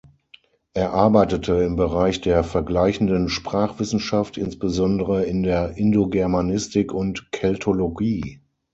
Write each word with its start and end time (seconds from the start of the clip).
Er 0.73 0.93
arbeitete 0.93 1.61
im 1.61 1.75
Bereich 1.75 2.21
der 2.21 2.43
Vergleichenden 2.43 3.29
Sprachwissenschaft, 3.29 4.35
insbesondere 4.35 5.25
in 5.25 5.43
der 5.43 5.77
Indogermanistik 5.77 6.91
und 6.91 7.31
Keltologie. 7.31 8.41